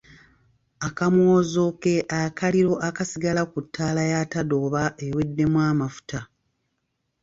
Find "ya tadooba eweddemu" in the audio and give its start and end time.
4.11-5.57